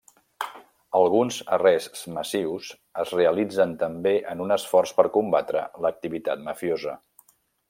[0.99, 2.71] Alguns arrests massius
[3.05, 6.99] es realitzen també en un esforç per combatre l'activitat mafiosa.